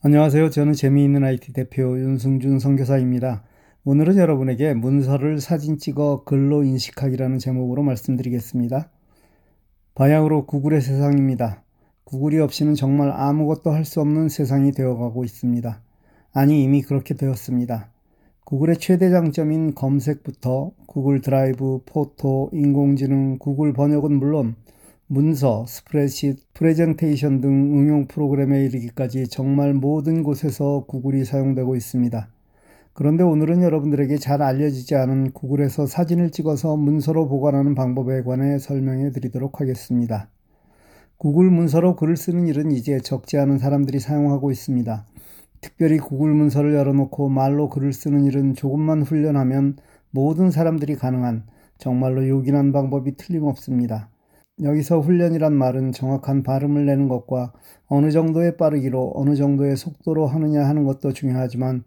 [0.00, 0.50] 안녕하세요.
[0.50, 3.42] 저는 재미있는 IT 대표 윤승준 선교사입니다.
[3.84, 8.90] 오늘은 여러분에게 문서를 사진 찍어 글로 인식하기라는 제목으로 말씀드리겠습니다.
[9.96, 11.64] 바야흐로 구글의 세상입니다.
[12.04, 15.82] 구글이 없이는 정말 아무것도 할 수 없는 세상이 되어가고 있습니다.
[16.32, 17.90] 아니, 이미 그렇게 되었습니다.
[18.44, 24.54] 구글의 최대 장점인 검색부터 구글 드라이브, 포토, 인공지능, 구글 번역은 물론
[25.10, 32.28] 문서, 스프레드시트, 프레젠테이션 등 응용 프로그램에 이르기까지 정말 모든 곳에서 구글이 사용되고 있습니다.
[32.92, 39.62] 그런데 오늘은 여러분들에게 잘 알려지지 않은 구글에서 사진을 찍어서 문서로 보관하는 방법에 관해 설명해 드리도록
[39.62, 40.28] 하겠습니다.
[41.16, 45.06] 구글 문서로 글을 쓰는 일은 이제 적지 않은 사람들이 사용하고 있습니다.
[45.62, 49.78] 특별히 구글 문서를 열어놓고 말로 글을 쓰는 일은 조금만 훈련하면
[50.10, 51.44] 모든 사람들이 가능한
[51.78, 54.10] 정말로 요긴한 방법이 틀림없습니다.
[54.62, 57.52] 여기서 훈련이란 말은 정확한 발음을 내는 것과
[57.86, 61.84] 어느 정도의 빠르기로 어느 정도의 속도로 하느냐 하는 것도 중요하지만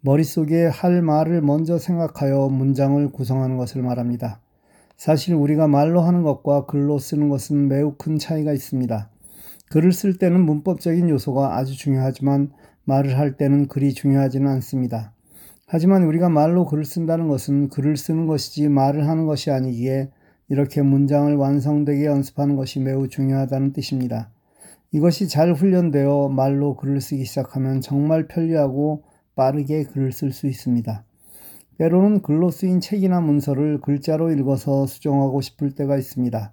[0.00, 4.40] 머릿속에 할 말을 먼저 생각하여 문장을 구성하는 것을 말합니다.
[4.96, 9.10] 사실 우리가 말로 하는 것과 글로 쓰는 것은 매우 큰 차이가 있습니다.
[9.68, 12.52] 글을 쓸 때는 문법적인 요소가 아주 중요하지만
[12.84, 15.12] 말을 할 때는 글이 중요하지는 않습니다.
[15.66, 20.10] 하지만 우리가 말로 글을 쓴다는 것은 글을 쓰는 것이지 말을 하는 것이 아니기에
[20.48, 24.30] 이렇게 문장을 완성되게 연습하는 것이 매우 중요하다는 뜻입니다.
[24.92, 29.02] 이것이 잘 훈련되어 말로 글을 쓰기 시작하면 정말 편리하고
[29.34, 31.04] 빠르게 글을 쓸 수 있습니다.
[31.78, 36.52] 때로는 글로 쓰인 책이나 문서를 글자로 읽어서 수정하고 싶을 때가 있습니다.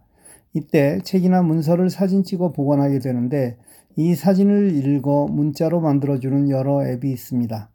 [0.53, 3.57] 이때 책이나 문서를 사진 찍어 보관하게 되는데
[3.95, 7.69] 이 사진을 읽어 문자로 만들어주는 여러 앱이 있습니다.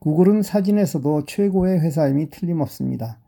[0.00, 3.18] 구글은 사진에서도 최고의 회사임이 틀림없습니다.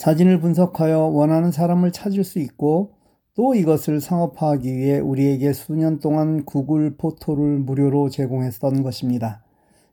[0.00, 2.92] 사진을 분석하여 원하는 사람을 찾을 수 있고
[3.34, 9.42] 또 이것을 상업화하기 위해 우리에게 수년 동안 구글 포토를 무료로 제공했던 것입니다.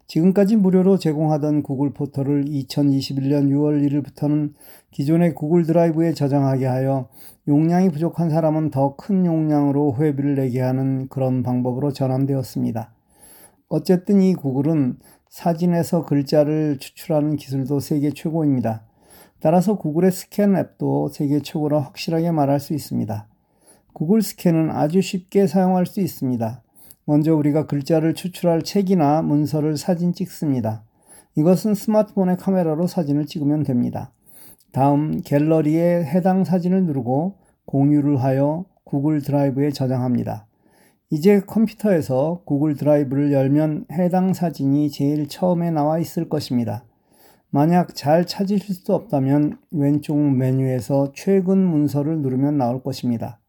[0.07, 4.53] 지금까지 무료로 제공하던 구글 포토를 2021년 6월 1일부터는
[4.91, 7.09] 기존의 구글 드라이브에 저장하게 하여
[7.49, 12.93] 용량이 부족한 사람은 더 큰 용량으로 회비를 내게 하는 그런 방법으로 전환되었습니다.
[13.67, 18.87] 어쨌든 이 구글은 사진에서 글자를 추출하는 기술도 세계 최고입니다.
[19.39, 23.27] 따라서 구글의 스캔 앱도 세계 최고로 확실하게 말할 수 있습니다.
[23.93, 26.61] 구글 스캔은 아주 쉽게 사용할 수 있습니다.
[27.05, 30.83] 먼저 우리가 글자를 추출할 책이나 문서를 사진 찍습니다.
[31.35, 34.11] 이것은 스마트폰의 카메라로 사진을 찍으면 됩니다.
[34.71, 40.47] 다음 갤러리에 해당 사진을 누르고 공유를 하여 구글 드라이브에 저장합니다.
[41.09, 46.83] 이제 컴퓨터에서 구글 드라이브를 열면 해당 사진이 제일 처음에 나와 있을 것입니다.
[47.49, 53.39] 만약 잘 찾으실 수 없다면 왼쪽 메뉴에서 최근 문서를 누르면 나올 것입니다.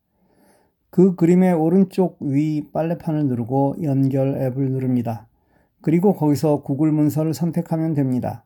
[0.91, 5.29] 그 그림의 오른쪽 위 빨래판을 누르고 연결 앱을 누릅니다.
[5.81, 8.45] 그리고 거기서 구글 문서를 선택하면 됩니다.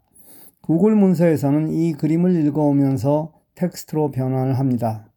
[0.60, 5.08] 구글 문서에서는 이 그림을 읽어오면서 텍스트로 변환을 합니다.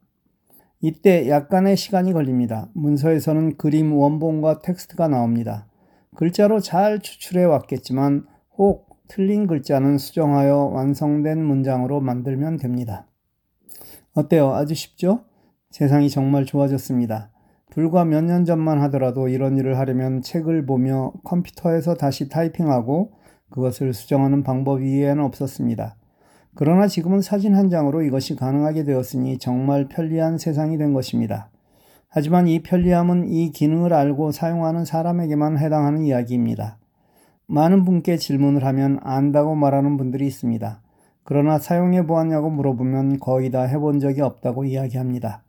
[0.82, 2.70] 이때 약간의 시간이 걸립니다.
[2.74, 5.68] 문서에서는 그림 원본과 텍스트가 나옵니다.
[6.16, 8.26] 글자로 잘 추출해 왔겠지만
[8.58, 13.08] 혹 틀린 글자는 수정하여 완성된 문장으로 만들면 됩니다.
[14.14, 14.54] 어때요?
[14.54, 15.26] 아주 쉽죠?
[15.72, 17.32] 세상이 정말 좋아졌습니다.
[17.72, 23.12] 불과 몇 년 전만 하더라도 이런 일을 하려면 책을 보며 컴퓨터에서 다시 타이핑하고
[23.50, 25.98] 그것을 수정하는 방법 이외에는 없었습니다.
[26.56, 31.50] 그러나 지금은 사진 한 장으로 이것이 가능하게 되었으니 정말 편리한 세상이 된 것입니다.
[32.08, 36.78] 하지만 이 편리함은 이 기능을 알고 사용하는 사람에게만 해당하는 이야기입니다.
[37.48, 40.82] 많은 분께 질문을 하면 안다고 말하는 분들이 있습니다.
[41.24, 45.44] 그러나 사용해 보았냐고 물어보면 거의 다 해본 적이 없다고 이야기합니다.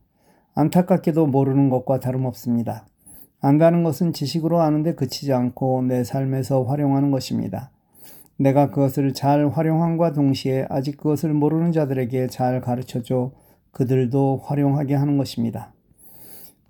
[0.54, 2.86] 안타깝게도 모르는 것과 다름없습니다.
[3.40, 7.70] 안다는 것은 지식으로 아는데 그치지 않고 내 삶에서 활용하는 것입니다.
[8.38, 13.32] 내가 그것을 잘 활용함과 동시에 아직 그것을 모르는 자들에게 잘 가르쳐줘
[13.70, 15.72] 그들도 활용하게 하는 것입니다.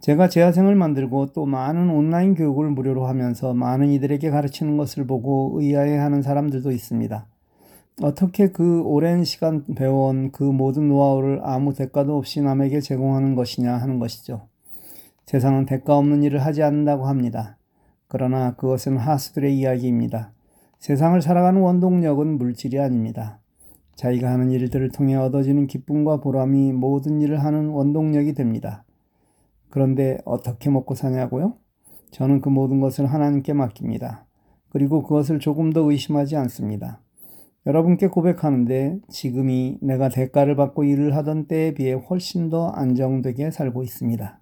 [0.01, 6.23] 제가 재화생을 만들고 또 많은 온라인 교육을 무료로 하면서 많은 이들에게 가르치는 것을 보고 의아해하는
[6.23, 7.27] 사람들도 있습니다.
[8.03, 13.99] 어떻게 그 오랜 시간 배워온 그 모든 노하우를 아무 대가도 없이 남에게 제공하는 것이냐 하는
[13.99, 14.49] 것이죠.
[15.25, 17.57] 세상은 대가 없는 일을 하지 않는다고 합니다.
[18.07, 20.33] 그러나 그것은 하수들의 이야기입니다.
[20.79, 23.41] 세상을 살아가는 원동력은 물질이 아닙니다.
[23.97, 28.85] 자기가 하는 일들을 통해 얻어지는 기쁨과 보람이 모든 일을 하는 원동력이 됩니다.
[29.71, 31.57] 그런데 어떻게 먹고 사냐고요?
[32.11, 34.27] 저는 그 모든 것을 하나님께 맡깁니다.
[34.69, 37.01] 그리고 그것을 조금 더 의심하지 않습니다.
[37.67, 44.41] 여러분께 고백하는데 지금이 내가 대가를 받고 일을 하던 때에 비해 훨씬 더 안정되게 살고 있습니다.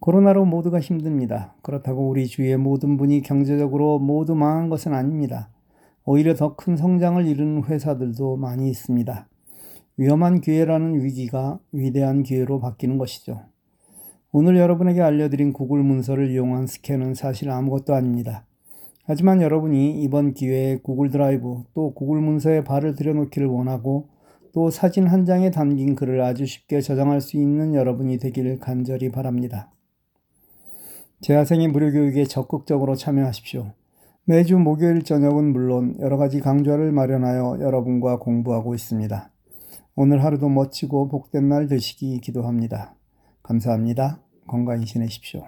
[0.00, 1.54] 코로나로 모두가 힘듭니다.
[1.62, 5.50] 그렇다고 우리 주위의 모든 분이 경제적으로 모두 망한 것은 아닙니다.
[6.04, 9.28] 오히려 더 큰 성장을 이루는 회사들도 많이 있습니다.
[9.98, 13.42] 위험한 기회라는 위기가 위대한 기회로 바뀌는 것이죠.
[14.30, 18.44] 오늘 여러분에게 알려드린 구글 문서를 이용한 스캔은 사실 아무것도 아닙니다.
[19.04, 24.10] 하지만 여러분이 이번 기회에 구글 드라이브 또 구글 문서에 발을 들여놓기를 원하고
[24.52, 29.72] 또 사진 한 장에 담긴 글을 아주 쉽게 저장할 수 있는 여러분이 되기를 간절히 바랍니다.
[31.22, 33.72] 재학생의 무료 교육에 적극적으로 참여하십시오.
[34.24, 39.30] 매주 목요일 저녁은 물론 여러 가지 강좌를 마련하여 여러분과 공부하고 있습니다.
[39.96, 42.97] 오늘 하루도 멋지고 복된 날 되시기 기도합니다.
[43.48, 44.20] 감사합니다.
[44.46, 45.46] 건강히 지내십시오.